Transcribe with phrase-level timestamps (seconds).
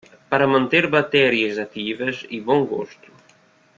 [0.31, 3.09] Para manter bactérias ativas e bom gosto